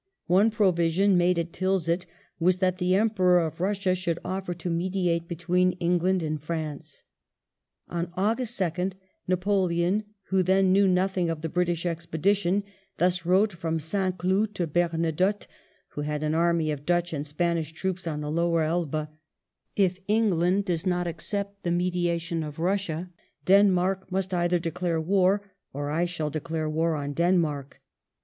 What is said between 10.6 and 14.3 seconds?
knew nothing of the British expedition, thus wrote from St.